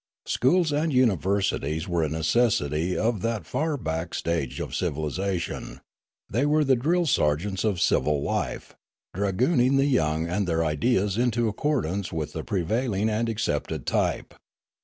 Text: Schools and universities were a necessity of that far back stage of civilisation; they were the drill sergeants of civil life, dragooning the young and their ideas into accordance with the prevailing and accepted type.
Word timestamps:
Schools 0.25 0.71
and 0.71 0.91
universities 0.91 1.87
were 1.87 2.01
a 2.01 2.09
necessity 2.09 2.97
of 2.97 3.21
that 3.21 3.45
far 3.45 3.77
back 3.77 4.15
stage 4.15 4.59
of 4.59 4.73
civilisation; 4.73 5.79
they 6.27 6.43
were 6.43 6.63
the 6.63 6.75
drill 6.75 7.05
sergeants 7.05 7.63
of 7.63 7.79
civil 7.79 8.23
life, 8.23 8.73
dragooning 9.15 9.77
the 9.77 9.85
young 9.85 10.27
and 10.27 10.47
their 10.47 10.65
ideas 10.65 11.19
into 11.19 11.47
accordance 11.47 12.11
with 12.11 12.33
the 12.33 12.43
prevailing 12.43 13.09
and 13.09 13.29
accepted 13.29 13.85
type. 13.85 14.33